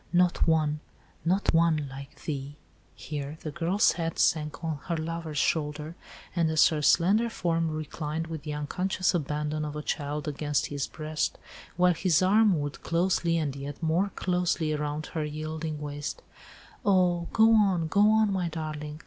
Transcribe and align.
not 0.11 0.47
one, 0.47 0.79
not 1.23 1.53
one 1.53 1.87
like 1.87 2.23
thee!'" 2.23 2.55
Here 2.95 3.37
the 3.41 3.51
girl's 3.51 3.91
head 3.91 4.17
sank 4.17 4.63
on 4.63 4.79
her 4.85 4.97
lover's 4.97 5.37
shoulder, 5.37 5.93
and 6.35 6.49
as 6.49 6.69
her 6.69 6.81
slender 6.81 7.29
form 7.29 7.69
reclined 7.69 8.25
with 8.25 8.41
the 8.41 8.51
unconscious 8.55 9.13
abandon 9.13 9.63
of 9.63 9.75
a 9.75 9.83
child 9.83 10.27
against 10.27 10.65
his 10.73 10.87
breast, 10.87 11.37
while 11.77 11.93
his 11.93 12.23
arm 12.23 12.59
wound 12.59 12.81
closely 12.81 13.37
and 13.37 13.55
yet 13.55 13.83
more 13.83 14.09
closely 14.15 14.73
around 14.73 15.05
her 15.05 15.23
yielding 15.23 15.79
waist, 15.79 16.23
"Oh! 16.83 17.27
go 17.31 17.53
on, 17.53 17.85
go 17.87 18.01
on, 18.09 18.33
my 18.33 18.49
darling! 18.49 18.99